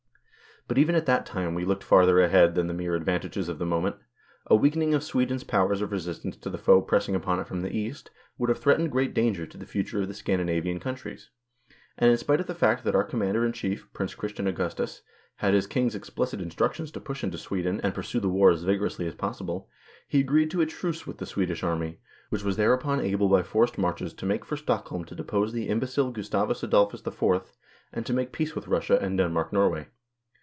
[0.67, 3.65] But even at that time we looked farther ahead than the mere advantages of the
[3.65, 3.97] moment;
[4.45, 7.61] a weaken ing of Sweden's powers of resistance to the foe pressing upon it from
[7.61, 11.29] the east would have threatened great danger to the future of the Scandinavian coun tries;
[11.69, 15.01] l and in spite of the fact that our Commander in Chief, Prince Christian Augustus,
[15.37, 19.07] had his King's explicit instructions to push into Sweden and pursue the war as vigorously
[19.07, 19.67] as possible,
[20.07, 21.99] he agreed to a truce with the Swedish army,
[22.29, 25.67] which was there upon able by forced marches to make for Stockholm to depose the
[25.67, 27.51] imbecile Gustavus Adolphus IV.,
[27.91, 29.87] and to make peace with Russia and Denmark Norway.